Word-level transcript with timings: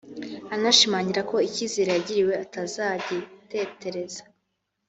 anashimangira 0.55 1.21
ko 1.29 1.35
icyizere 1.47 1.89
yagiriwe 1.91 2.33
atazagitetereza 2.43 4.23